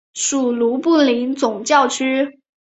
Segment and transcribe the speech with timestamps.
[0.15, 2.39] 属卢布林总教区。